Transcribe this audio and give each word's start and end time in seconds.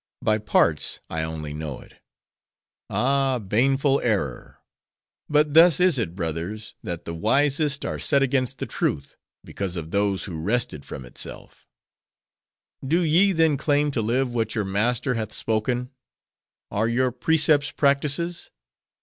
By 0.23 0.39
parts 0.39 0.99
I 1.11 1.21
only 1.21 1.53
know 1.53 1.79
it." 1.79 1.97
"Ah! 2.89 3.37
baneful 3.37 4.01
error! 4.03 4.57
But 5.29 5.53
thus 5.53 5.79
is 5.79 5.99
it, 5.99 6.15
brothers!! 6.15 6.73
that 6.81 7.05
the 7.05 7.13
wisest 7.13 7.85
are 7.85 7.99
set 7.99 8.23
against 8.23 8.57
the 8.57 8.65
Truth, 8.65 9.15
because 9.43 9.75
of 9.77 9.91
those 9.91 10.23
who 10.23 10.41
wrest 10.41 10.73
it 10.73 10.83
from 10.85 11.05
itself." 11.05 11.67
"Do 12.83 13.01
ye 13.01 13.31
then 13.31 13.57
claim 13.57 13.91
to 13.91 14.01
live 14.01 14.33
what 14.33 14.55
your 14.55 14.65
Master 14.65 15.13
hath 15.13 15.33
spoken? 15.33 15.91
Are 16.71 16.87
your 16.87 17.11
precepts 17.11 17.69
practices?" 17.69 18.49